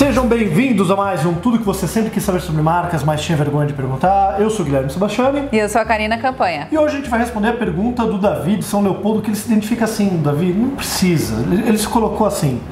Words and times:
Sejam 0.00 0.26
bem-vindos 0.26 0.90
a 0.90 0.96
mais 0.96 1.26
um 1.26 1.34
Tudo 1.34 1.58
que 1.58 1.64
você 1.64 1.86
sempre 1.86 2.08
quis 2.08 2.22
saber 2.22 2.40
sobre 2.40 2.62
marcas, 2.62 3.04
mas 3.04 3.20
tinha 3.20 3.36
vergonha 3.36 3.66
de 3.66 3.74
perguntar. 3.74 4.40
Eu 4.40 4.48
sou 4.48 4.62
o 4.62 4.64
Guilherme 4.64 4.88
Sebastiani. 4.88 5.50
E 5.52 5.58
eu 5.58 5.68
sou 5.68 5.78
a 5.78 5.84
Karina 5.84 6.16
Campanha. 6.16 6.68
E 6.72 6.78
hoje 6.78 6.94
a 6.94 6.96
gente 7.00 7.10
vai 7.10 7.20
responder 7.20 7.48
a 7.48 7.52
pergunta 7.52 8.06
do 8.06 8.16
Davi 8.16 8.56
de 8.56 8.64
São 8.64 8.80
Leopoldo, 8.80 9.20
que 9.20 9.28
ele 9.28 9.36
se 9.36 9.46
identifica 9.46 9.84
assim, 9.84 10.22
Davi, 10.24 10.54
não 10.54 10.70
precisa. 10.70 11.44
Ele 11.52 11.76
se 11.76 11.86
colocou 11.86 12.26
assim, 12.26 12.62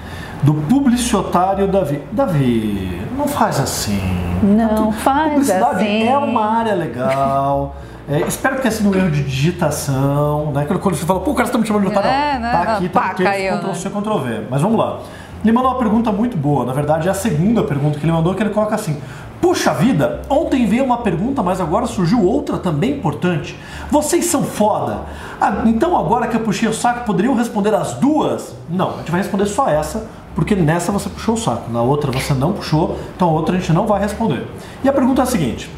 do 0.42 0.54
publicitário 0.54 1.68
Davi. 1.68 2.00
Davi, 2.12 3.02
não 3.14 3.29
faz 3.29 3.60
assim. 3.60 4.00
Não 4.42 4.90
faz 4.90 5.32
Publicidade 5.32 5.84
assim. 5.84 6.08
é 6.08 6.16
uma 6.16 6.46
área 6.46 6.74
legal. 6.74 7.76
É, 8.08 8.20
espero 8.20 8.56
que 8.56 8.62
tenha 8.62 8.72
sido 8.72 8.88
um 8.88 8.95
erro 8.95 9.10
de 9.10 9.22
digitação, 9.22 10.50
né? 10.52 10.64
Quando 10.64 10.96
você 10.96 11.04
fala, 11.04 11.20
pô, 11.20 11.32
o 11.32 11.34
cara 11.34 11.46
está 11.46 11.58
me 11.58 11.66
chamando 11.66 11.82
de 11.82 11.88
otário. 11.88 12.08
É, 12.08 12.34
Não, 12.37 12.40
né? 12.40 12.52
tá 12.52 12.62
aqui, 12.73 12.88
tá 12.88 13.01
Pá, 13.01 13.09
no 13.09 13.15
texto, 13.16 13.30
caiu, 13.30 13.56
Ctrl 13.59 13.68
né? 13.68 13.74
C, 13.74 13.90
Ctrl 13.90 14.18
V. 14.18 14.40
Mas 14.48 14.62
vamos 14.62 14.79
lá. 14.79 15.01
Ele 15.42 15.52
mandou 15.52 15.70
uma 15.70 15.78
pergunta 15.78 16.10
muito 16.10 16.37
boa. 16.37 16.65
Na 16.65 16.73
verdade, 16.73 17.09
é 17.09 17.10
a 17.10 17.15
segunda 17.15 17.62
pergunta 17.62 17.98
que 17.98 18.05
ele 18.05 18.12
mandou, 18.12 18.34
que 18.34 18.42
ele 18.42 18.51
coloca 18.51 18.74
assim. 18.74 19.01
Puxa 19.41 19.73
vida, 19.73 20.23
ontem 20.29 20.66
veio 20.66 20.84
uma 20.84 20.98
pergunta, 20.98 21.42
mas 21.45 21.60
agora 21.60 21.87
surgiu 21.87 22.24
outra 22.24 22.59
também 22.59 22.98
importante. 22.98 23.56
Vocês 23.88 24.24
são 24.27 24.43
foda. 24.43 25.02
Ah, 25.41 25.62
então 25.66 25.96
agora 25.96 26.27
que 26.27 26.37
eu 26.37 26.41
puxei 26.41 26.69
o 26.69 26.74
saco, 26.74 27.06
poderiam 27.06 27.34
responder 27.34 27.73
as 27.73 27.95
duas? 27.95 28.55
Não, 28.69 28.95
a 28.95 28.96
gente 28.98 29.12
vai 29.12 29.20
responder 29.20 29.46
só 29.46 29.69
essa, 29.69 30.06
porque 30.34 30.56
nessa 30.56 30.91
você 30.91 31.09
puxou 31.09 31.34
o 31.34 31.38
saco. 31.38 31.70
Na 31.70 31.82
outra 31.82 32.10
você 32.10 32.34
não 32.34 32.52
puxou, 32.52 32.98
então 33.15 33.29
a 33.29 33.32
outra 33.32 33.57
a 33.57 33.60
gente 33.60 33.73
não 33.73 33.87
vai 33.87 34.01
responder. 34.01 34.45
E 34.82 34.88
a 34.88 34.93
pergunta 34.93 35.23
é 35.23 35.24
a 35.24 35.27
seguinte. 35.27 35.70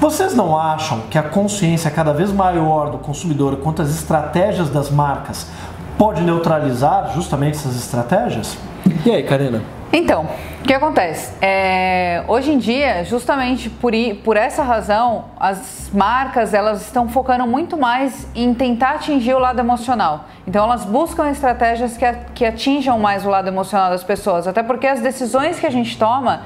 Vocês 0.00 0.34
não 0.34 0.56
acham 0.56 1.00
que 1.10 1.18
a 1.18 1.22
consciência 1.22 1.90
cada 1.90 2.12
vez 2.12 2.32
maior 2.32 2.90
do 2.90 2.98
consumidor 2.98 3.56
quanto 3.56 3.82
às 3.82 3.90
estratégias 3.90 4.70
das 4.70 4.88
marcas 4.88 5.48
pode 5.98 6.22
neutralizar 6.22 7.12
justamente 7.14 7.56
essas 7.56 7.76
estratégias? 7.76 8.56
E 9.04 9.10
aí, 9.10 9.22
Karina? 9.22 9.62
Então, 9.92 10.26
o 10.60 10.64
que 10.64 10.72
acontece? 10.72 11.34
É, 11.42 12.24
hoje 12.26 12.50
em 12.50 12.58
dia, 12.58 13.04
justamente 13.04 13.68
por, 13.68 13.92
por 14.24 14.34
essa 14.34 14.62
razão, 14.62 15.26
as 15.38 15.90
marcas 15.92 16.54
elas 16.54 16.80
estão 16.80 17.06
focando 17.06 17.46
muito 17.46 17.76
mais 17.76 18.26
em 18.34 18.54
tentar 18.54 18.92
atingir 18.92 19.34
o 19.34 19.38
lado 19.38 19.60
emocional. 19.60 20.24
Então, 20.48 20.64
elas 20.64 20.86
buscam 20.86 21.30
estratégias 21.30 21.98
que, 21.98 22.06
que 22.34 22.46
atinjam 22.46 22.98
mais 22.98 23.26
o 23.26 23.28
lado 23.28 23.46
emocional 23.46 23.90
das 23.90 24.02
pessoas. 24.02 24.48
Até 24.48 24.62
porque 24.62 24.86
as 24.86 25.00
decisões 25.00 25.60
que 25.60 25.66
a 25.66 25.70
gente 25.70 25.98
toma, 25.98 26.44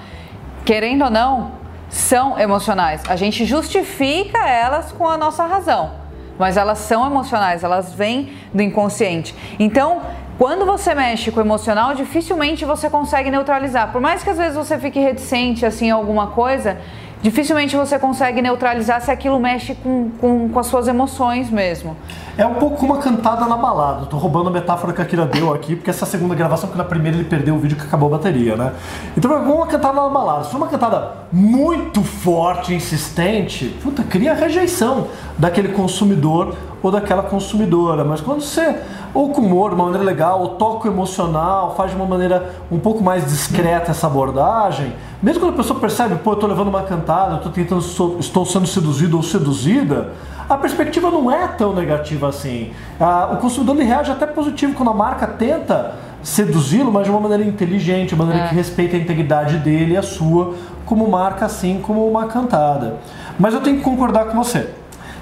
querendo 0.64 1.04
ou 1.04 1.10
não, 1.10 1.52
são 1.88 2.36
emocionais. 2.40 3.02
A 3.08 3.14
gente 3.14 3.44
justifica 3.44 4.48
elas 4.48 4.90
com 4.90 5.08
a 5.08 5.16
nossa 5.16 5.46
razão, 5.46 5.92
mas 6.36 6.56
elas 6.56 6.78
são 6.78 7.06
emocionais, 7.06 7.62
elas 7.62 7.94
vêm 7.94 8.32
do 8.52 8.62
inconsciente. 8.62 9.32
Então, 9.60 10.02
quando 10.38 10.64
você 10.64 10.94
mexe 10.94 11.32
com 11.32 11.40
o 11.40 11.42
emocional, 11.42 11.96
dificilmente 11.96 12.64
você 12.64 12.88
consegue 12.88 13.28
neutralizar. 13.28 13.90
Por 13.90 14.00
mais 14.00 14.22
que 14.22 14.30
às 14.30 14.38
vezes 14.38 14.56
você 14.56 14.78
fique 14.78 15.00
reticente 15.00 15.66
assim 15.66 15.90
a 15.90 15.96
alguma 15.96 16.28
coisa, 16.28 16.78
dificilmente 17.20 17.76
você 17.76 17.98
consegue 17.98 18.40
neutralizar 18.40 19.00
se 19.00 19.10
aquilo 19.10 19.40
mexe 19.40 19.74
com, 19.74 20.10
com, 20.10 20.48
com 20.48 20.58
as 20.60 20.66
suas 20.66 20.86
emoções 20.86 21.50
mesmo. 21.50 21.96
É 22.36 22.46
um 22.46 22.54
pouco 22.54 22.86
uma 22.86 22.98
cantada 22.98 23.46
na 23.46 23.56
balada. 23.56 24.06
Tô 24.06 24.16
roubando 24.16 24.48
a 24.48 24.52
metáfora 24.52 24.92
que 24.92 25.02
a 25.02 25.04
Kira 25.04 25.26
deu 25.26 25.52
aqui, 25.52 25.74
porque 25.74 25.90
essa 25.90 26.06
segunda 26.06 26.36
gravação, 26.36 26.68
porque 26.68 26.80
na 26.80 26.88
primeira 26.88 27.16
ele 27.16 27.24
perdeu 27.24 27.56
o 27.56 27.58
vídeo 27.58 27.76
que 27.76 27.82
acabou 27.82 28.14
a 28.14 28.16
bateria, 28.16 28.56
né? 28.56 28.74
Então 29.16 29.32
é 29.32 29.38
uma 29.38 29.66
cantada 29.66 30.00
na 30.00 30.08
balada. 30.08 30.44
Se 30.44 30.52
for 30.52 30.58
uma 30.58 30.68
cantada 30.68 31.14
muito 31.32 32.04
forte, 32.04 32.72
insistente, 32.72 33.76
puta, 33.82 34.04
cria 34.04 34.34
rejeição 34.34 35.08
daquele 35.36 35.70
consumidor 35.70 36.54
ou 36.82 36.90
daquela 36.90 37.22
consumidora. 37.22 38.04
Mas 38.04 38.20
quando 38.20 38.40
você, 38.40 38.76
ou 39.14 39.30
com 39.30 39.40
humor, 39.42 39.70
de 39.70 39.74
uma 39.76 39.84
maneira 39.86 40.04
legal, 40.04 40.40
ou 40.40 40.48
toca 40.50 40.88
o 40.88 40.92
emocional, 40.92 41.74
faz 41.76 41.90
de 41.90 41.96
uma 41.96 42.06
maneira 42.06 42.50
um 42.70 42.78
pouco 42.78 43.02
mais 43.02 43.24
discreta 43.26 43.90
essa 43.90 44.06
abordagem, 44.06 44.92
mesmo 45.22 45.40
quando 45.40 45.54
a 45.54 45.56
pessoa 45.56 45.78
percebe, 45.80 46.16
pô, 46.16 46.32
eu 46.32 46.36
tô 46.36 46.46
levando 46.46 46.68
uma 46.68 46.82
cantada, 46.82 47.34
eu 47.36 47.40
tô 47.40 47.48
tentando, 47.50 47.80
sou- 47.82 48.18
estou 48.20 48.44
sendo 48.46 48.66
seduzido 48.66 49.16
ou 49.16 49.22
seduzida, 49.22 50.12
a 50.48 50.56
perspectiva 50.56 51.10
não 51.10 51.30
é 51.30 51.46
tão 51.48 51.74
negativa 51.74 52.28
assim. 52.28 52.70
Ah, 53.00 53.30
o 53.32 53.36
consumidor 53.36 53.76
ele 53.76 53.84
reage 53.84 54.10
até 54.10 54.26
positivo 54.26 54.74
quando 54.74 54.90
a 54.90 54.94
marca 54.94 55.26
tenta 55.26 55.94
seduzi-lo, 56.22 56.90
mas 56.90 57.04
de 57.04 57.10
uma 57.10 57.20
maneira 57.20 57.44
inteligente, 57.44 58.08
de 58.08 58.14
uma 58.14 58.24
maneira 58.24 58.46
É. 58.46 58.48
que 58.48 58.54
respeita 58.54 58.96
a 58.96 58.98
integridade 58.98 59.58
dele 59.58 59.94
e 59.94 59.96
a 59.96 60.02
sua, 60.02 60.54
como 60.86 61.08
marca, 61.08 61.46
assim 61.46 61.80
como 61.82 62.08
uma 62.08 62.26
cantada. 62.26 62.94
Mas 63.38 63.54
eu 63.54 63.60
tenho 63.60 63.76
que 63.78 63.82
concordar 63.82 64.26
com 64.26 64.42
você. 64.42 64.70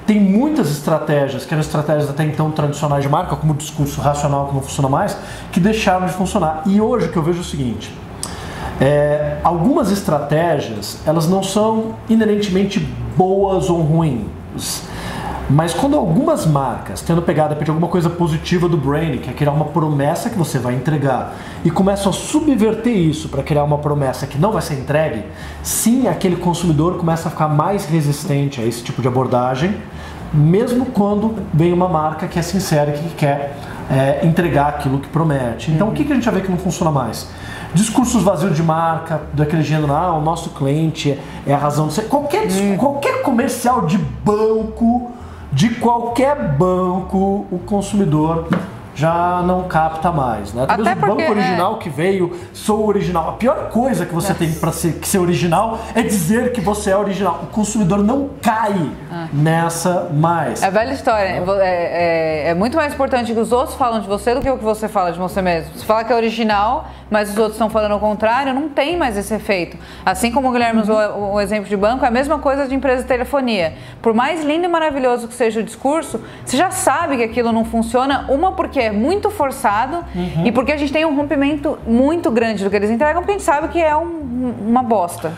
Tem 0.07 0.21
muitas 0.21 0.71
estratégias, 0.71 1.45
que 1.45 1.53
eram 1.53 1.61
estratégias 1.61 2.09
até 2.09 2.25
então 2.25 2.51
tradicionais 2.53 3.03
de 3.03 3.09
marca, 3.09 3.35
como 3.35 3.53
o 3.53 3.57
discurso 3.57 4.01
racional 4.01 4.47
que 4.47 4.55
não 4.55 4.63
funciona 4.63 4.89
mais, 4.89 5.17
que 5.51 5.59
deixaram 5.59 6.07
de 6.07 6.13
funcionar. 6.13 6.63
E 6.65 6.81
hoje 6.81 7.07
o 7.07 7.13
que 7.13 7.17
eu 7.17 7.23
vejo 7.23 7.39
é 7.39 7.41
o 7.41 7.45
seguinte: 7.45 7.93
é, 8.81 9.39
algumas 9.43 9.91
estratégias 9.91 10.99
elas 11.05 11.29
não 11.29 11.43
são 11.43 11.97
inerentemente 12.09 12.79
boas 13.17 13.69
ou 13.69 13.81
ruins. 13.81 14.83
Mas 15.49 15.73
quando 15.73 15.97
algumas 15.97 16.45
marcas, 16.45 17.01
tendo 17.03 17.23
pegado 17.23 17.55
de 17.55 17.71
alguma 17.71 17.87
coisa 17.87 18.11
positiva 18.11 18.69
do 18.69 18.77
branding, 18.77 19.19
que 19.19 19.31
é 19.31 19.33
criar 19.33 19.53
uma 19.53 19.67
promessa 19.67 20.29
que 20.29 20.37
você 20.37 20.59
vai 20.59 20.75
entregar, 20.75 21.35
e 21.65 21.71
começam 21.71 22.11
a 22.11 22.13
subverter 22.13 22.93
isso 22.93 23.29
para 23.29 23.45
criar 23.45 23.63
uma 23.63 23.79
promessa 23.79 24.27
que 24.27 24.37
não 24.39 24.51
vai 24.51 24.61
ser 24.61 24.75
entregue, 24.75 25.25
sim, 25.63 26.09
aquele 26.09 26.35
consumidor 26.35 26.97
começa 26.99 27.29
a 27.29 27.31
ficar 27.31 27.47
mais 27.49 27.85
resistente 27.87 28.61
a 28.61 28.65
esse 28.65 28.83
tipo 28.83 29.01
de 29.01 29.07
abordagem, 29.07 29.77
mesmo 30.35 30.87
quando 30.87 31.37
vem 31.55 31.73
uma 31.73 31.89
marca 31.89 32.27
que 32.27 32.41
é 32.41 32.43
sincera 32.43 32.91
e 32.91 32.99
que 32.99 33.15
quer 33.15 33.57
é, 33.89 34.27
entregar 34.27 34.67
aquilo 34.67 34.99
que 34.99 35.09
promete. 35.09 35.71
Então, 35.71 35.91
o 35.91 35.93
que, 35.93 36.05
que 36.05 36.11
a 36.11 36.17
gente 36.17 36.25
vai 36.25 36.35
ver 36.35 36.43
que 36.43 36.51
não 36.51 36.59
funciona 36.59 36.91
mais? 36.91 37.29
Discursos 37.73 38.23
vazios 38.25 38.57
de 38.57 38.63
marca, 38.65 39.21
daquele 39.33 39.63
gênero, 39.63 39.93
ah, 39.93 40.13
o 40.13 40.21
nosso 40.21 40.51
cliente 40.51 41.17
é 41.47 41.55
a 41.55 41.57
razão 41.57 41.87
de 41.87 41.93
ser. 41.95 42.03
Qualquer, 42.09 42.49
dis- 42.49 42.77
qualquer 42.79 43.23
comercial 43.23 43.87
de 43.87 43.97
banco, 43.99 45.13
de 45.53 45.71
qualquer 45.77 46.37
banco, 46.57 47.47
o 47.51 47.59
consumidor 47.65 48.49
já 48.97 49.43
não 49.43 49.65
capta 49.65 50.11
mais, 50.11 50.55
né? 50.55 50.65
Talvez 50.67 50.89
Até 50.89 50.99
o 50.99 51.01
banco 51.03 51.17
porque, 51.17 51.31
original 51.31 51.79
que 51.79 51.91
veio, 51.91 52.35
sou 52.55 52.87
original. 52.87 53.29
A 53.29 53.33
pior 53.33 53.69
coisa 53.69 54.07
que 54.07 54.15
você 54.15 54.33
tem 54.33 54.51
para 54.53 54.73
ser, 54.73 54.95
que 54.95 55.07
ser 55.07 55.19
original 55.19 55.79
é 55.95 56.03
dizer 56.03 56.53
que 56.53 56.63
você 56.63 56.91
é 56.91 56.97
original. 56.97 57.41
O 57.43 57.47
consumidor 57.49 58.03
não 58.03 58.31
cai 58.41 58.91
nessa 59.33 60.09
mais. 60.13 60.63
É 60.63 60.71
velha 60.71 60.93
história. 60.93 61.29
É, 61.29 62.45
é- 62.47 62.49
é 62.51 62.55
muito 62.55 62.77
mais 62.77 62.93
importante 62.95 63.33
que 63.33 63.39
os 63.41 63.53
outros 63.53 63.77
falam 63.77 64.01
de 64.01 64.07
você 64.09 64.35
do 64.35 64.41
que 64.41 64.49
o 64.51 64.57
que 64.59 64.65
você 64.65 64.89
fala 64.89 65.13
de 65.13 65.19
você 65.19 65.41
mesmo. 65.43 65.71
Você 65.75 65.85
fala 65.85 66.05
que 66.05 66.13
é 66.13 66.17
original, 66.17 66.89
mas 67.11 67.31
os 67.31 67.37
outros 67.37 67.55
estão 67.57 67.69
falando 67.71 67.95
o 67.97 68.01
contrário, 68.01 68.53
não 68.55 68.69
tem 68.69 68.97
mais 68.97 69.17
esse 69.17 69.35
efeito. 69.35 69.77
Assim 70.05 70.31
como 70.33 70.49
o 70.49 70.53
Guilherme 70.53 70.81
usou 70.83 70.97
o, 70.99 71.35
o 71.35 71.41
exemplo 71.41 71.69
de 71.69 71.77
banco, 71.77 72.05
é 72.05 72.09
a 72.09 72.11
mesma 72.11 72.39
coisa 72.39 72.67
de 72.69 72.75
empresa 72.75 73.03
de 73.03 73.09
telefonia. 73.09 73.75
Por 74.03 74.15
mais 74.15 74.45
lindo 74.45 74.65
e 74.65 74.69
maravilhoso 74.69 75.29
que 75.29 75.35
seja 75.35 75.61
o 75.61 75.63
discurso, 75.63 76.21
você 76.45 76.57
já 76.57 76.71
sabe 76.71 77.17
que 77.17 77.23
aquilo 77.25 77.53
não 77.53 77.65
funciona. 77.65 78.25
Uma 78.29 78.53
porque 78.53 78.81
é 78.81 78.91
muito 78.91 79.31
forçado 79.31 80.05
e 80.45 80.53
porque 80.53 80.73
a 80.73 80.77
gente 80.77 80.93
tem 80.93 81.05
um 81.05 81.15
rompimento 81.17 81.79
muito 81.87 82.31
grande 82.31 82.63
do 82.65 82.71
que 82.71 82.77
eles 82.77 82.91
entregam, 82.91 83.23
porque 83.23 83.33
a 83.33 83.35
gente 83.35 83.45
sabe 83.45 83.69
que 83.69 83.81
é 83.83 83.97
um- 83.97 84.55
uma 84.67 84.83
bosta. 84.83 85.33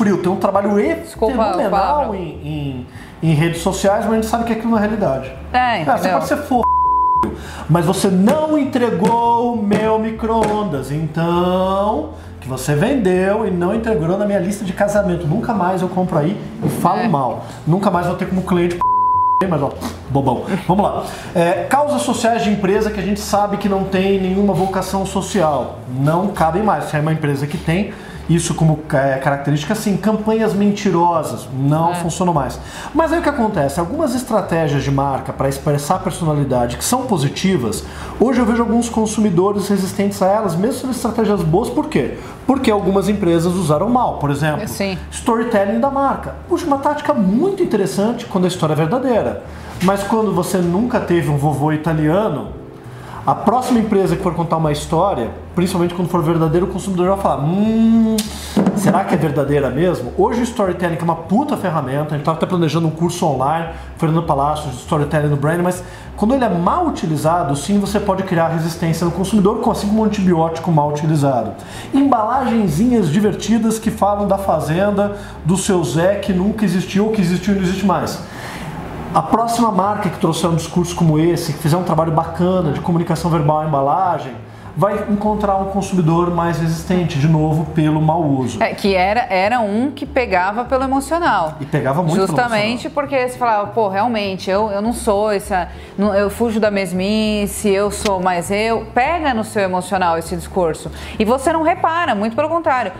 Frio, 0.00 0.16
tem 0.16 0.32
um 0.32 0.36
trabalho 0.36 0.70
fenomenal 1.14 2.14
em, 2.14 2.40
em, 2.42 2.86
em 3.22 3.34
redes 3.34 3.60
sociais, 3.60 4.06
mas 4.06 4.12
a 4.12 4.14
gente 4.16 4.26
sabe 4.28 4.44
que 4.44 4.52
aquilo 4.54 4.70
não 4.70 4.78
é 4.78 4.80
realidade. 4.80 5.30
É, 5.52 5.58
Ah, 5.58 5.84
você 5.84 5.92
entendeu? 5.92 6.12
pode 6.12 6.26
ser 6.28 6.36
for 6.38 6.62
mas 7.68 7.84
você 7.84 8.08
não 8.08 8.56
entregou 8.58 9.52
o 9.54 9.62
meu 9.62 9.98
micro-ondas, 9.98 10.90
então 10.90 12.14
que 12.40 12.48
você 12.48 12.74
vendeu 12.74 13.46
e 13.46 13.50
não 13.50 13.74
integrou 13.74 14.16
na 14.16 14.24
minha 14.24 14.38
lista 14.38 14.64
de 14.64 14.72
casamento. 14.72 15.26
Nunca 15.26 15.52
mais 15.52 15.82
eu 15.82 15.88
compro 15.88 16.16
aí 16.16 16.40
e 16.64 16.68
falo 16.80 17.00
É. 17.00 17.08
mal. 17.08 17.44
Nunca 17.66 17.90
mais 17.90 18.06
vou 18.06 18.16
ter 18.16 18.26
como 18.26 18.40
cliente 18.42 18.78
mas 19.48 19.62
ó, 19.62 19.70
bobão. 20.08 20.44
Vamos 20.66 20.82
lá. 20.84 21.04
É, 21.34 21.64
causas 21.64 22.02
sociais 22.02 22.42
de 22.42 22.50
empresa 22.50 22.90
que 22.90 22.98
a 23.00 23.02
gente 23.02 23.20
sabe 23.20 23.58
que 23.58 23.68
não 23.68 23.84
tem 23.84 24.18
nenhuma 24.20 24.54
vocação 24.54 25.04
social. 25.04 25.78
Não 25.88 26.28
cabem 26.28 26.62
mais. 26.62 26.84
Se 26.84 26.96
é 26.96 27.00
uma 27.00 27.12
empresa 27.12 27.46
que 27.46 27.56
tem 27.58 27.92
isso 28.30 28.54
como 28.54 28.78
é, 28.92 29.18
característica, 29.18 29.74
sim. 29.74 29.96
Campanhas 29.96 30.54
mentirosas 30.54 31.48
não 31.52 31.92
funcionam 31.96 32.32
mais. 32.32 32.60
Mas 32.94 33.12
aí 33.12 33.18
o 33.18 33.22
que 33.22 33.28
acontece? 33.28 33.80
Algumas 33.80 34.14
estratégias 34.14 34.84
de 34.84 34.90
marca 34.90 35.32
para 35.32 35.48
expressar 35.48 35.98
personalidade 35.98 36.76
que 36.76 36.84
são 36.84 37.06
positivas, 37.06 37.84
hoje 38.20 38.38
eu 38.38 38.46
vejo 38.46 38.62
alguns 38.62 38.88
consumidores 38.88 39.68
resistentes 39.68 40.22
a 40.22 40.28
elas, 40.28 40.54
mesmo 40.54 40.80
sendo 40.80 40.92
estratégias 40.92 41.42
boas, 41.42 41.68
por 41.68 41.88
quê? 41.88 42.18
Porque 42.46 42.70
algumas 42.70 43.08
empresas 43.08 43.52
usaram 43.54 43.90
mal. 43.90 44.18
Por 44.18 44.30
exemplo, 44.30 44.68
Sim. 44.68 44.96
storytelling 45.10 45.80
da 45.80 45.90
marca. 45.90 46.36
Puxa, 46.48 46.66
uma 46.66 46.78
tática 46.78 47.12
muito 47.12 47.62
interessante 47.64 48.26
quando 48.26 48.44
a 48.44 48.48
história 48.48 48.74
é 48.74 48.76
verdadeira. 48.76 49.42
Mas 49.82 50.04
quando 50.04 50.32
você 50.32 50.58
nunca 50.58 51.00
teve 51.00 51.30
um 51.30 51.36
vovô 51.36 51.72
italiano, 51.72 52.59
A 53.26 53.34
próxima 53.34 53.78
empresa 53.78 54.16
que 54.16 54.22
for 54.22 54.34
contar 54.34 54.56
uma 54.56 54.72
história, 54.72 55.30
principalmente 55.54 55.92
quando 55.92 56.08
for 56.08 56.22
verdadeiro, 56.22 56.64
o 56.64 56.70
consumidor 56.70 57.08
vai 57.08 57.18
falar: 57.18 57.42
hum, 57.42 58.16
será 58.76 59.04
que 59.04 59.14
é 59.14 59.18
verdadeira 59.18 59.68
mesmo? 59.68 60.10
Hoje 60.16 60.40
o 60.40 60.42
storytelling 60.42 60.96
é 60.98 61.02
uma 61.02 61.16
puta 61.16 61.54
ferramenta, 61.54 62.06
a 62.06 62.10
gente 62.10 62.20
estava 62.20 62.38
até 62.38 62.46
planejando 62.46 62.88
um 62.88 62.90
curso 62.90 63.26
online, 63.26 63.68
Fernando 63.98 64.24
Palácio, 64.24 64.70
de 64.70 64.76
storytelling 64.76 65.28
no 65.28 65.36
brand, 65.36 65.60
mas 65.62 65.82
quando 66.16 66.34
ele 66.34 66.44
é 66.44 66.48
mal 66.48 66.86
utilizado, 66.86 67.54
sim, 67.56 67.78
você 67.78 68.00
pode 68.00 68.22
criar 68.22 68.48
resistência 68.48 69.04
no 69.04 69.10
consumidor, 69.10 69.60
assim 69.70 69.86
como 69.86 70.00
um 70.00 70.04
antibiótico 70.04 70.72
mal 70.72 70.88
utilizado. 70.88 71.52
Embalagenzinhas 71.92 73.10
divertidas 73.10 73.78
que 73.78 73.90
falam 73.90 74.26
da 74.26 74.38
fazenda, 74.38 75.16
do 75.44 75.58
seu 75.58 75.84
Zé 75.84 76.16
que 76.16 76.32
nunca 76.32 76.64
existiu 76.64 77.06
ou 77.06 77.12
que 77.12 77.20
existiu 77.20 77.52
e 77.52 77.56
não 77.56 77.64
existe 77.64 77.84
mais. 77.84 78.18
A 79.12 79.20
próxima 79.20 79.72
marca 79.72 80.08
que 80.08 80.20
trouxer 80.20 80.48
um 80.48 80.54
discurso 80.54 80.94
como 80.94 81.18
esse, 81.18 81.52
que 81.52 81.58
fizer 81.58 81.76
um 81.76 81.82
trabalho 81.82 82.12
bacana 82.12 82.70
de 82.70 82.80
comunicação 82.80 83.28
verbal 83.28 83.58
à 83.58 83.66
embalagem, 83.66 84.32
vai 84.76 85.04
encontrar 85.10 85.56
um 85.56 85.64
consumidor 85.64 86.32
mais 86.32 86.60
resistente, 86.60 87.18
de 87.18 87.26
novo, 87.26 87.66
pelo 87.72 88.00
mau 88.00 88.22
uso. 88.22 88.62
É, 88.62 88.72
que 88.72 88.94
era, 88.94 89.26
era 89.28 89.58
um 89.58 89.90
que 89.90 90.06
pegava 90.06 90.64
pelo 90.64 90.84
emocional. 90.84 91.56
E 91.60 91.66
pegava 91.66 92.04
muito 92.04 92.20
Justamente 92.20 92.88
porque 92.88 93.28
você 93.28 93.36
falava, 93.36 93.66
pô, 93.72 93.88
realmente, 93.88 94.48
eu, 94.48 94.70
eu 94.70 94.80
não 94.80 94.92
sou 94.92 95.32
essa. 95.32 95.68
Eu 95.98 96.30
fujo 96.30 96.60
da 96.60 96.70
mesmice, 96.70 97.68
eu 97.68 97.90
sou 97.90 98.20
mais 98.20 98.48
eu. 98.48 98.86
Pega 98.94 99.34
no 99.34 99.42
seu 99.42 99.62
emocional 99.62 100.18
esse 100.18 100.36
discurso. 100.36 100.88
E 101.18 101.24
você 101.24 101.52
não 101.52 101.62
repara, 101.62 102.14
muito 102.14 102.36
pelo 102.36 102.48
contrário 102.48 102.92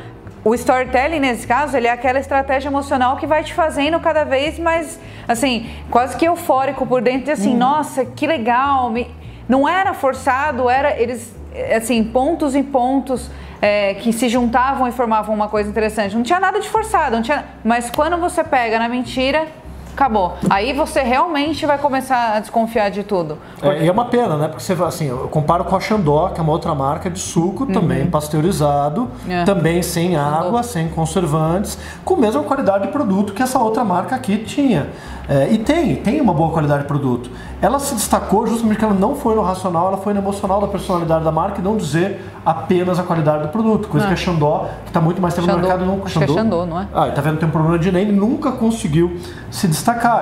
o 0.44 0.54
storytelling, 0.54 1.20
nesse 1.20 1.46
caso, 1.46 1.76
ele 1.76 1.86
é 1.86 1.90
aquela 1.90 2.18
estratégia 2.18 2.68
emocional 2.68 3.16
que 3.16 3.26
vai 3.26 3.44
te 3.44 3.52
fazendo 3.52 4.00
cada 4.00 4.24
vez 4.24 4.58
mais, 4.58 4.98
assim, 5.28 5.68
quase 5.90 6.16
que 6.16 6.26
eufórico 6.26 6.86
por 6.86 7.02
dentro, 7.02 7.24
de 7.24 7.32
assim, 7.32 7.52
uhum. 7.52 7.58
nossa, 7.58 8.04
que 8.04 8.26
legal. 8.26 8.90
Me... 8.90 9.06
Não 9.48 9.68
era 9.68 9.92
forçado, 9.92 10.70
era 10.70 10.98
eles, 10.98 11.34
assim, 11.76 12.02
pontos 12.04 12.54
em 12.54 12.62
pontos 12.62 13.30
é, 13.60 13.94
que 13.94 14.12
se 14.12 14.28
juntavam 14.28 14.88
e 14.88 14.92
formavam 14.92 15.34
uma 15.34 15.48
coisa 15.48 15.68
interessante. 15.68 16.16
Não 16.16 16.22
tinha 16.22 16.40
nada 16.40 16.58
de 16.58 16.68
forçado, 16.68 17.16
não 17.16 17.22
tinha... 17.22 17.44
mas 17.62 17.90
quando 17.90 18.16
você 18.16 18.42
pega 18.42 18.78
na 18.78 18.88
mentira, 18.88 19.46
acabou. 19.94 20.36
Aí 20.48 20.72
você 20.72 21.02
realmente 21.02 21.64
vai 21.66 21.78
começar 21.78 22.36
a 22.36 22.40
desconfiar 22.40 22.90
de 22.90 23.02
tudo. 23.02 23.38
É, 23.62 23.84
e 23.84 23.88
é 23.88 23.92
uma 23.92 24.06
pena, 24.06 24.36
né? 24.36 24.48
Porque 24.48 24.62
você 24.62 24.72
assim, 24.82 25.08
eu 25.08 25.28
comparo 25.28 25.64
com 25.64 25.76
a 25.76 25.80
Xandó, 25.80 26.28
que 26.28 26.40
é 26.40 26.42
uma 26.42 26.52
outra 26.52 26.74
marca 26.74 27.10
de 27.10 27.18
suco, 27.18 27.64
uhum. 27.64 27.72
também 27.72 28.06
pasteurizado, 28.06 29.08
é. 29.28 29.44
também 29.44 29.82
sem 29.82 30.16
água, 30.16 30.62
sem 30.62 30.88
conservantes, 30.88 31.78
com 32.04 32.14
a 32.14 32.18
mesma 32.18 32.42
qualidade 32.42 32.86
de 32.86 32.92
produto 32.92 33.32
que 33.32 33.42
essa 33.42 33.58
outra 33.58 33.84
marca 33.84 34.14
aqui 34.14 34.38
tinha. 34.38 34.88
É, 35.28 35.48
e 35.52 35.58
tem, 35.58 35.94
tem 35.94 36.20
uma 36.20 36.34
boa 36.34 36.50
qualidade 36.50 36.82
de 36.82 36.88
produto. 36.88 37.30
Ela 37.62 37.78
se 37.78 37.94
destacou 37.94 38.46
justamente 38.48 38.78
porque 38.78 38.84
ela 38.84 38.94
não 38.94 39.14
foi 39.14 39.36
no 39.36 39.42
racional, 39.42 39.86
ela 39.88 39.98
foi 39.98 40.12
no 40.12 40.18
emocional 40.18 40.60
da 40.60 40.66
personalidade 40.66 41.22
da 41.22 41.30
marca 41.30 41.60
e 41.60 41.62
não 41.62 41.76
dizer 41.76 42.20
apenas 42.44 42.98
a 42.98 43.04
qualidade 43.04 43.44
do 43.44 43.48
produto. 43.50 43.86
Coisa 43.86 44.08
que 44.08 44.12
a 44.12 44.16
Xandó, 44.16 44.68
que 44.82 44.90
está 44.90 45.00
muito 45.00 45.20
mais 45.20 45.34
tempo 45.34 45.46
no 45.46 45.58
mercado, 45.58 45.84
não 45.84 46.00
Acho 46.04 46.08
Xandó, 46.08 46.26
que 46.26 46.32
é 46.32 46.34
Xandó, 46.34 46.66
não 46.66 46.80
é? 46.80 46.88
Ah, 46.92 47.06
e 47.06 47.12
tá 47.12 47.20
vendo, 47.20 47.38
tem 47.38 47.48
um 47.48 47.52
problema 47.52 47.78
de 47.78 47.92
nem 47.92 48.10
nunca 48.10 48.50
conseguiu 48.50 49.18
se 49.50 49.68
destacar. 49.68 49.79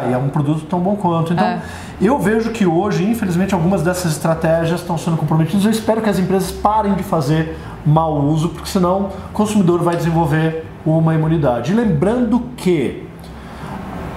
E 0.08 0.12
é 0.12 0.18
um 0.18 0.28
produto 0.28 0.64
tão 0.66 0.80
bom 0.80 0.96
quanto. 0.96 1.32
Então, 1.32 1.46
é. 1.46 1.60
eu 2.00 2.18
vejo 2.18 2.50
que 2.50 2.66
hoje, 2.66 3.04
infelizmente, 3.04 3.54
algumas 3.54 3.82
dessas 3.82 4.12
estratégias 4.12 4.80
estão 4.80 4.96
sendo 4.96 5.16
comprometidas. 5.16 5.64
Eu 5.64 5.70
espero 5.70 6.00
que 6.00 6.08
as 6.08 6.18
empresas 6.18 6.50
parem 6.50 6.94
de 6.94 7.02
fazer 7.02 7.56
mau 7.84 8.20
uso, 8.20 8.50
porque 8.50 8.68
senão 8.68 9.10
o 9.30 9.32
consumidor 9.32 9.82
vai 9.82 9.96
desenvolver 9.96 10.66
uma 10.84 11.14
imunidade. 11.14 11.72
E 11.72 11.74
lembrando 11.74 12.40
que 12.56 13.06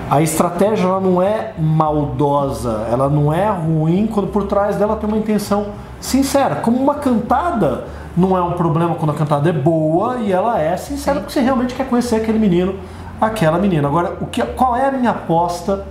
a 0.09 0.21
estratégia 0.21 0.85
ela 0.85 0.99
não 0.99 1.21
é 1.21 1.53
maldosa, 1.57 2.85
ela 2.91 3.09
não 3.09 3.33
é 3.33 3.49
ruim 3.49 4.07
quando 4.07 4.27
por 4.27 4.43
trás 4.43 4.75
dela 4.75 4.97
tem 4.97 5.07
uma 5.07 5.17
intenção 5.17 5.67
sincera. 6.01 6.55
Como 6.55 6.77
uma 6.77 6.95
cantada 6.95 7.85
não 8.17 8.35
é 8.35 8.41
um 8.41 8.51
problema 8.51 8.95
quando 8.95 9.11
a 9.11 9.13
cantada 9.13 9.49
é 9.49 9.53
boa 9.53 10.17
e 10.17 10.31
ela 10.31 10.59
é 10.59 10.75
sincera 10.75 11.19
porque 11.19 11.31
você 11.31 11.39
realmente 11.39 11.73
quer 11.73 11.87
conhecer 11.87 12.17
aquele 12.17 12.39
menino, 12.39 12.75
aquela 13.21 13.59
menina. 13.59 13.87
Agora, 13.87 14.17
o 14.19 14.25
que, 14.25 14.43
qual 14.43 14.75
é 14.75 14.87
a 14.87 14.91
minha 14.91 15.11
aposta 15.11 15.85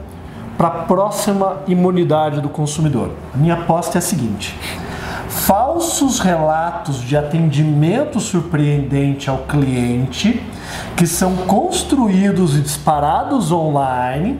para 0.59 0.69
a 0.69 0.71
próxima 0.83 1.59
imunidade 1.69 2.41
do 2.41 2.49
consumidor? 2.49 3.13
A 3.33 3.39
minha 3.39 3.55
aposta 3.55 3.97
é 3.97 4.01
a 4.01 4.03
seguinte: 4.03 4.59
falsos 5.29 6.19
relatos 6.19 7.01
de 7.01 7.17
atendimento 7.17 8.19
surpreendente 8.19 9.31
ao 9.31 9.39
cliente 9.39 10.45
que 10.97 11.07
são 11.07 11.37
construídos 11.37 12.57
e 12.57 12.61
disparados 12.61 13.51
online 13.51 14.39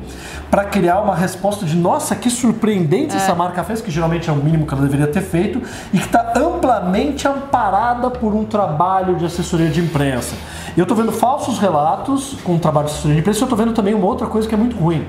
para 0.51 0.65
criar 0.65 1.01
uma 1.01 1.15
resposta 1.15 1.65
de 1.65 1.77
nossa, 1.77 2.17
que 2.17 2.29
surpreendente 2.29 3.15
é. 3.15 3.19
essa 3.19 3.35
marca 3.35 3.63
fez, 3.63 3.81
que 3.81 3.91
geralmente 3.91 4.29
é 4.29 4.33
o 4.33 4.37
mínimo 4.37 4.67
que 4.67 4.75
ela 4.75 4.83
deveria 4.83 5.07
ter 5.07 5.23
feito, 5.23 5.63
e 5.93 5.99
que 5.99 6.07
está 6.07 6.33
amplamente 6.71 7.27
amparada 7.27 8.09
por 8.11 8.33
um 8.33 8.45
trabalho 8.45 9.17
de 9.17 9.25
assessoria 9.25 9.69
de 9.69 9.81
imprensa. 9.81 10.37
Eu 10.77 10.83
estou 10.83 10.97
vendo 10.97 11.11
falsos 11.11 11.59
relatos 11.59 12.37
com 12.45 12.55
um 12.55 12.59
trabalho 12.59 12.87
de 12.87 12.93
assessoria 12.93 13.17
de 13.17 13.21
imprensa, 13.21 13.41
eu 13.41 13.47
estou 13.47 13.59
vendo 13.59 13.73
também 13.73 13.93
uma 13.93 14.07
outra 14.07 14.29
coisa 14.29 14.49
que 14.49 14.55
é 14.55 14.59
muito 14.59 14.77
ruim 14.77 15.05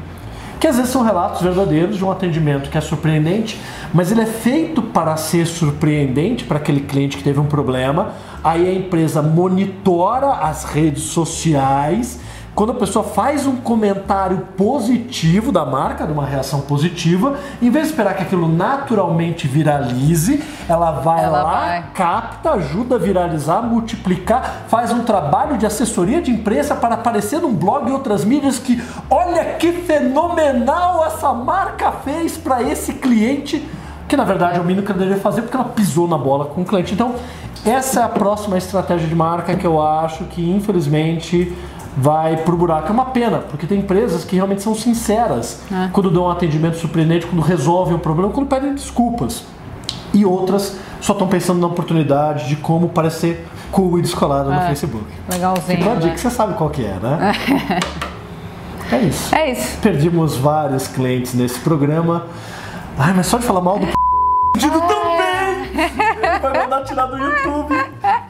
que 0.60 0.68
às 0.68 0.76
vezes 0.76 0.92
são 0.92 1.02
relatos 1.02 1.42
verdadeiros 1.42 1.98
de 1.98 2.06
um 2.06 2.12
atendimento 2.12 2.70
que 2.70 2.78
é 2.78 2.82
surpreendente, 2.82 3.60
mas 3.92 4.12
ele 4.12 4.22
é 4.22 4.28
feito 4.28 4.80
para 4.80 5.18
ser 5.18 5.48
surpreendente 5.48 6.44
para 6.44 6.58
aquele 6.58 6.82
cliente 6.82 7.18
que 7.18 7.24
teve 7.24 7.40
um 7.40 7.48
problema. 7.48 8.12
Aí 8.44 8.70
a 8.70 8.72
empresa 8.72 9.24
monitora 9.24 10.34
as 10.34 10.64
redes 10.64 11.02
sociais 11.06 12.20
quando 12.54 12.72
a 12.74 12.76
pessoa 12.76 13.04
faz 13.04 13.48
um 13.48 13.56
comentário 13.56 14.48
positivo 14.58 15.52
da 15.52 15.66
marca, 15.66 16.06
de 16.06 16.12
uma 16.12 16.26
reação 16.26 16.62
positiva, 16.62 17.38
em 17.62 17.70
vez 17.70 17.86
de 17.86 17.92
esperar 17.92 18.16
que 18.16 18.24
aquilo 18.24 18.48
naturalmente 18.48 19.48
viralize, 19.48 20.44
ela 20.68 20.92
vai 20.92 21.24
ela 21.24 21.44
lá, 21.44 21.60
vai. 21.60 21.86
capta, 21.94 22.52
ajuda 22.52 22.96
a 22.96 22.98
viralizar, 22.98 23.62
multiplicar, 23.62 24.66
faz 24.68 24.92
um 24.92 25.04
trabalho 25.04 25.58
de 25.58 25.66
assessoria 25.66 26.22
de 26.22 26.30
imprensa 26.30 26.76
para 26.76 26.96
aparecer 26.96 27.40
num 27.40 27.54
blog 27.54 27.90
e 27.90 27.94
outras 27.94 28.26
mídias 28.26 28.60
que, 28.60 28.82
olha 29.10 29.56
que 29.56 29.72
fenomenal 29.72 31.06
essa 31.06 31.34
marca 31.34 31.92
fez 31.92 32.38
para 32.38 32.62
esse 32.62 32.94
cliente, 32.94 33.66
que 34.10 34.18
na 34.18 34.26
verdade 34.26 34.58
é 34.58 34.62
o 34.62 34.66
mínimo 34.66 34.86
que 34.86 34.92
ela 34.92 35.00
deveria 35.00 35.22
fazer 35.22 35.44
porque 35.44 35.56
ela 35.56 35.70
pisou 35.70 36.06
na 36.06 36.18
bola 36.18 36.46
com 36.46 36.62
o 36.62 36.66
cliente. 36.66 36.94
Então, 36.94 37.16
essa 37.66 38.02
é 38.02 38.04
a 38.04 38.10
próxima 38.10 38.58
estratégia 38.58 39.08
de 39.08 39.16
marca 39.16 39.56
que 39.56 39.66
eu 39.66 39.82
acho 39.82 40.26
que 40.26 40.50
infelizmente 40.50 41.56
vai 41.96 42.38
pro 42.38 42.56
buraco. 42.56 42.88
É 42.88 42.92
uma 42.92 43.06
pena, 43.06 43.40
porque 43.40 43.68
tem 43.68 43.80
empresas 43.80 44.24
que 44.24 44.36
realmente 44.36 44.62
são 44.62 44.74
sinceras 44.76 45.62
é. 45.72 45.90
quando 45.92 46.10
dão 46.10 46.24
um 46.24 46.30
atendimento 46.30 46.78
surpreendente, 46.78 47.26
quando 47.26 47.42
resolvem 47.42 47.96
o 47.96 48.00
problema, 48.00 48.32
quando 48.32 48.48
pedem 48.48 48.74
desculpas. 48.74 49.44
E 50.14 50.26
outras 50.26 50.78
só 51.00 51.14
estão 51.14 51.28
pensando 51.28 51.60
na 51.60 51.68
oportunidade 51.68 52.48
de 52.48 52.56
como 52.58 52.90
parecer 52.90 53.48
cool 53.72 53.98
e 53.98 54.02
descolado 54.02 54.52
é. 54.52 54.56
no 54.56 54.68
Facebook. 54.68 55.06
Legalzinho. 55.32 55.78
Fica 55.78 55.90
uma 55.90 55.96
dica, 55.96 56.12
né? 56.12 56.18
você 56.18 56.30
sabe 56.30 56.54
qual 56.56 56.70
que 56.70 56.86
é, 56.86 57.00
né? 57.02 57.34
É. 58.92 58.96
é 58.96 59.00
isso. 59.02 59.36
É 59.36 59.52
isso. 59.52 59.78
Perdimos 59.80 60.36
vários 60.36 60.88
clientes 60.88 61.34
nesse 61.34 61.60
programa. 61.60 62.28
Ai, 62.98 63.14
mas 63.14 63.28
só 63.28 63.38
de 63.38 63.46
falar 63.46 63.62
mal 63.62 63.80
do 63.80 63.88
p... 63.88 63.94
também! 64.60 66.42
Vai 66.42 66.64
mandar 66.64 66.84
tirar 66.84 67.06
do 67.06 67.18
YouTube. 67.18 67.76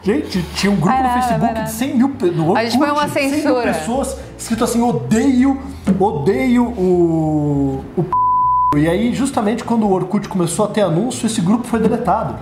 Gente, 0.03 0.41
tinha 0.55 0.71
um 0.71 0.77
grupo 0.77 0.97
no 0.97 1.09
Facebook 1.09 1.63
de 1.63 1.71
100 1.71 1.95
mil, 1.95 2.07
Orkut, 2.07 2.57
a 2.57 2.63
gente 2.63 2.77
foi 2.77 2.89
uma 2.89 3.07
censura. 3.07 3.39
100 3.39 3.43
mil 3.43 3.61
pessoas 3.61 4.17
escrito 4.37 4.63
assim, 4.63 4.81
odeio, 4.81 5.61
odeio 5.99 6.63
o, 6.63 7.85
o 7.95 8.77
E 8.77 8.89
aí, 8.89 9.13
justamente 9.13 9.63
quando 9.63 9.85
o 9.85 9.91
Orkut 9.91 10.27
começou 10.27 10.65
a 10.65 10.67
ter 10.69 10.81
anúncio, 10.81 11.27
esse 11.27 11.39
grupo 11.39 11.67
foi 11.67 11.79
deletado. 11.79 12.35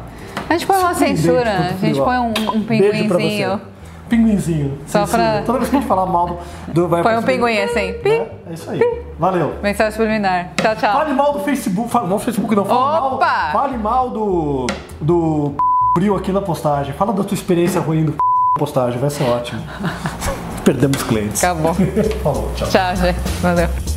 A 0.48 0.54
gente 0.54 0.66
põe 0.66 0.78
uma 0.78 0.94
censura, 0.94 1.52
a 1.52 1.86
gente 1.86 2.00
põe 2.00 2.18
um, 2.18 2.34
um 2.56 2.64
pinguinzinho. 2.64 3.62
Pinguinzinho. 4.08 4.80
Só 4.88 5.06
pra... 5.06 5.42
Toda 5.42 5.60
vez 5.60 5.70
que 5.70 5.76
a 5.76 5.80
gente 5.80 5.88
falar 5.88 6.06
mal 6.06 6.42
do... 6.70 6.88
Vai 6.88 7.04
Põe 7.04 7.18
um 7.18 7.24
pinguim 7.24 7.60
assim. 7.60 7.94
É, 8.06 8.32
é 8.50 8.54
isso 8.54 8.70
aí. 8.72 8.80
Valeu. 9.20 9.56
Mensagem 9.62 9.92
subliminar. 9.92 10.54
Tchau, 10.56 10.76
tchau. 10.78 10.94
Fale 10.94 11.14
mal 11.14 11.34
do 11.34 11.40
Facebook. 11.42 11.92
Fale 11.92 12.08
do 12.08 12.18
Facebook, 12.18 12.56
não. 12.56 12.66
Fale 12.66 13.06
Opa! 13.16 13.26
mal, 13.26 13.52
fale 13.52 13.78
mal 13.78 14.10
do... 14.10 14.66
do 15.00 15.69
frio 16.00 16.16
aqui 16.16 16.32
na 16.32 16.42
postagem. 16.42 16.94
Fala 16.94 17.12
da 17.12 17.26
tua 17.26 17.36
experiência 17.36 17.82
ruim 17.82 18.06
do 18.06 18.16
postagem, 18.58 18.98
vai 19.00 19.10
ser 19.10 19.24
ótimo. 19.24 19.62
Perdemos 20.64 21.04
clientes. 21.04 21.44
Acabou. 21.44 21.74
Falou, 22.24 22.52
tchau. 22.56 22.70
Tchau, 22.70 22.96
gente. 22.96 23.20
Valeu. 23.42 23.89